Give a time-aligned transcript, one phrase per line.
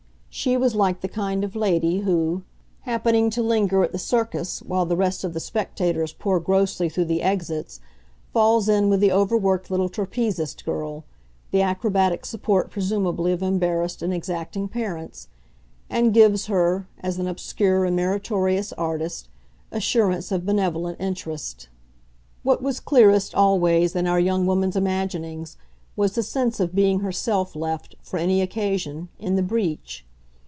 [0.33, 2.43] She was like the kind lady who,
[2.83, 7.05] happening to linger at the circus while the rest of the spectators pour grossly through
[7.05, 7.81] the exits,
[8.31, 11.03] falls in with the overworked little trapezist girl
[11.51, 15.27] the acrobatic support presumably of embarrassed and exacting parents
[15.89, 19.27] and gives her, as an obscure and meritorious artist,
[19.69, 21.67] assurance of benevolent interest.
[22.41, 25.57] What was clearest, always, in our young woman's imaginings,
[25.97, 30.05] was the sense of being herself left, for any occasion, in the breach.